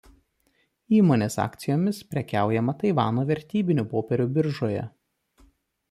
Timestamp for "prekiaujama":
2.15-2.77